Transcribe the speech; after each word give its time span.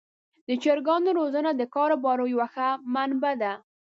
د 0.47 0.49
چرګانو 0.63 1.09
روزنه 1.19 1.51
د 1.55 1.61
کاروبار 1.75 2.17
یوه 2.33 2.47
ښه 2.53 2.67
منبع 2.93 3.33
ده. 3.41 3.53